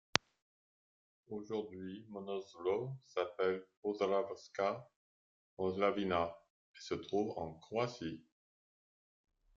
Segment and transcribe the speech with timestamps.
[1.27, 4.89] Aujourd'hui Monoszló s'appelle Podravska
[5.59, 6.35] Moslavina
[6.75, 8.25] et se trouve en Croatie.